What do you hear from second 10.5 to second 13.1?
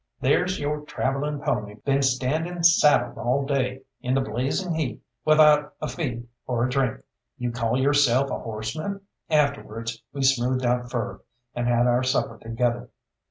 our fur, and had our supper together.